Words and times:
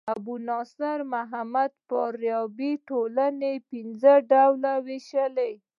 ابو 0.15 0.35
نصر 0.49 0.99
محمد 1.13 1.71
فارابي 1.87 2.71
ټولنه 2.87 3.49
پر 3.57 3.63
پنځه 3.69 4.13
ډوله 4.29 4.73
ويشي. 4.85 5.53